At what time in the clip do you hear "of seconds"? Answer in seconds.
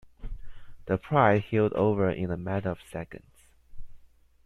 2.71-3.43